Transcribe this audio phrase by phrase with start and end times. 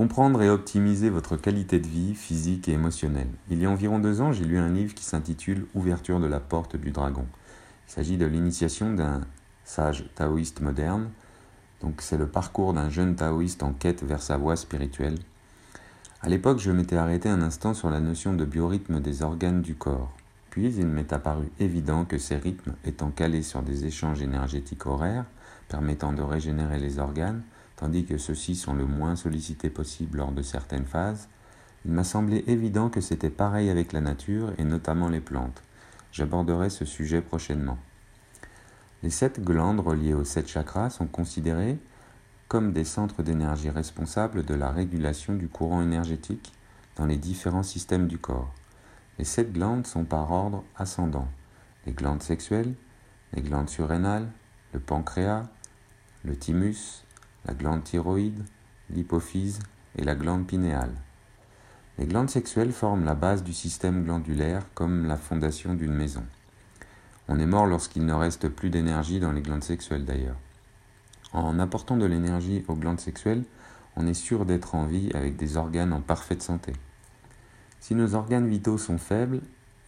[0.00, 3.28] Comprendre et optimiser votre qualité de vie physique et émotionnelle.
[3.50, 6.40] Il y a environ deux ans, j'ai lu un livre qui s'intitule Ouverture de la
[6.40, 7.26] porte du dragon.
[7.86, 9.20] Il s'agit de l'initiation d'un
[9.62, 11.10] sage taoïste moderne.
[11.82, 15.18] Donc c'est le parcours d'un jeune taoïste en quête vers sa voie spirituelle.
[16.22, 19.74] À l'époque, je m'étais arrêté un instant sur la notion de biorhythme des organes du
[19.74, 20.16] corps.
[20.48, 25.26] Puis il m'est apparu évident que ces rythmes étant calés sur des échanges énergétiques horaires,
[25.68, 27.42] permettant de régénérer les organes,
[27.80, 31.28] tandis que ceux-ci sont le moins sollicités possible lors de certaines phases,
[31.86, 35.62] il m'a semblé évident que c'était pareil avec la nature et notamment les plantes.
[36.12, 37.78] J'aborderai ce sujet prochainement.
[39.02, 41.78] Les sept glandes reliées aux sept chakras sont considérées
[42.48, 46.52] comme des centres d'énergie responsables de la régulation du courant énergétique
[46.96, 48.52] dans les différents systèmes du corps.
[49.18, 51.28] Les sept glandes sont par ordre ascendant.
[51.86, 52.74] Les glandes sexuelles,
[53.32, 54.28] les glandes surrénales,
[54.74, 55.46] le pancréas,
[56.24, 57.04] le thymus,
[57.46, 58.44] la glande thyroïde,
[58.90, 59.60] l'hypophyse
[59.96, 60.94] et la glande pinéale.
[61.98, 66.24] Les glandes sexuelles forment la base du système glandulaire comme la fondation d'une maison.
[67.28, 70.38] On est mort lorsqu'il ne reste plus d'énergie dans les glandes sexuelles d'ailleurs.
[71.32, 73.44] En apportant de l'énergie aux glandes sexuelles,
[73.96, 76.72] on est sûr d'être en vie avec des organes en parfaite santé.
[77.80, 79.40] Si nos organes vitaux sont faibles,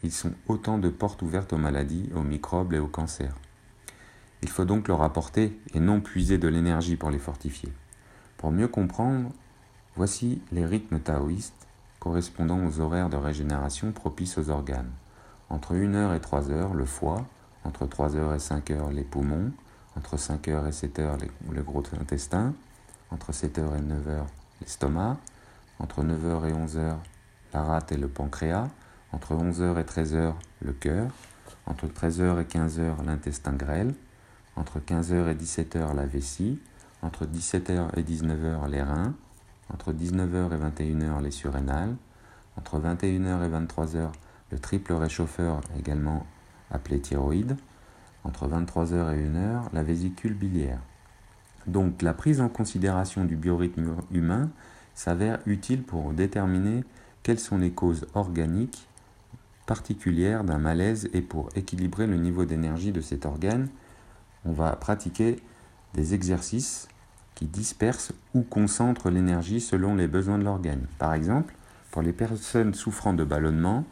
[0.02, 3.34] ils sont autant de portes ouvertes aux maladies, aux microbes et aux cancers.
[4.42, 7.72] Il faut donc leur apporter et non puiser de l'énergie pour les fortifier.
[8.36, 9.30] Pour mieux comprendre,
[9.94, 11.68] voici les rythmes taoïstes
[12.00, 14.90] correspondant aux horaires de régénération propices aux organes.
[15.48, 17.24] Entre 1h et 3h, le foie,
[17.62, 19.52] entre 3h et 5h, les poumons,
[19.96, 21.18] entre 5h et 7h,
[21.50, 22.54] le gros intestin,
[23.10, 24.24] entre 7h et 9h,
[24.60, 25.18] l'estomac,
[25.78, 26.96] entre 9h et 11h,
[27.54, 28.68] la rate et le pancréas,
[29.12, 30.32] entre 11h et 13h,
[30.62, 31.12] le cœur,
[31.66, 33.94] entre 13h et 15h, l'intestin grêle,
[34.56, 36.60] entre 15h et 17h la vessie,
[37.02, 39.14] entre 17h et 19h les reins,
[39.72, 41.96] entre 19h et 21h les surrénales,
[42.56, 44.10] entre 21h et 23h
[44.50, 46.26] le triple réchauffeur également
[46.70, 47.56] appelé thyroïde,
[48.24, 50.80] entre 23h et 1h la vésicule biliaire.
[51.66, 54.50] Donc la prise en considération du biorhythme humain
[54.94, 56.84] s'avère utile pour déterminer
[57.22, 58.88] quelles sont les causes organiques
[59.66, 63.68] particulières d'un malaise et pour équilibrer le niveau d'énergie de cet organe
[64.44, 65.36] on va pratiquer
[65.94, 66.88] des exercices
[67.34, 70.86] qui dispersent ou concentrent l'énergie selon les besoins de l'organe.
[70.98, 71.54] Par exemple,
[71.90, 73.84] pour les personnes souffrant de ballonnement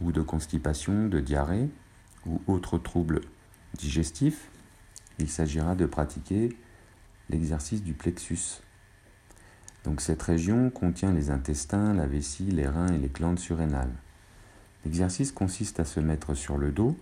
[0.00, 1.68] ou de constipation, de diarrhée
[2.26, 3.20] ou autres troubles
[3.76, 4.50] digestifs,
[5.18, 6.56] il s'agira de pratiquer
[7.30, 8.62] l'exercice du plexus.
[9.84, 13.92] Donc cette région contient les intestins, la vessie, les reins et les glandes surrénales.
[14.84, 16.96] L'exercice consiste à se mettre sur le dos,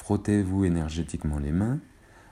[0.00, 1.78] Frottez-vous énergétiquement les mains.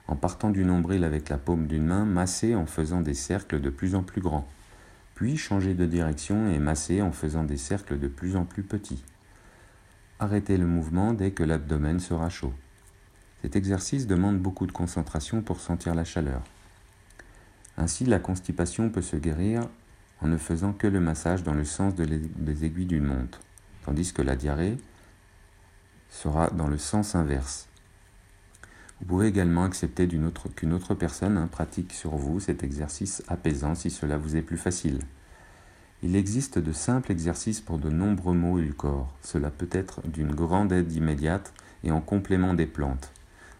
[0.07, 3.69] En partant du nombril avec la paume d'une main, massez en faisant des cercles de
[3.69, 4.47] plus en plus grands.
[5.13, 9.03] Puis changez de direction et massez en faisant des cercles de plus en plus petits.
[10.17, 12.53] Arrêtez le mouvement dès que l'abdomen sera chaud.
[13.43, 16.41] Cet exercice demande beaucoup de concentration pour sentir la chaleur.
[17.77, 19.61] Ainsi, la constipation peut se guérir
[20.21, 23.39] en ne faisant que le massage dans le sens des aiguilles d'une montre,
[23.85, 24.75] tandis que la diarrhée
[26.19, 27.69] sera dans le sens inverse.
[28.99, 33.89] Vous pouvez également accepter qu'une autre, personne hein, pratique sur vous cet exercice apaisant si
[33.89, 34.99] cela vous est plus facile.
[36.03, 39.13] Il existe de simples exercices pour de nombreux maux du corps.
[39.21, 41.53] Cela peut être d'une grande aide immédiate
[41.85, 43.13] et en complément des plantes.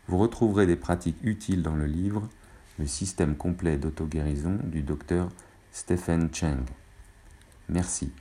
[0.08, 2.28] Vous retrouverez des pratiques utiles dans le livre
[2.78, 5.30] Le système complet d'auto-guérison du docteur
[5.72, 6.66] Stephen Cheng.
[7.70, 8.12] Merci.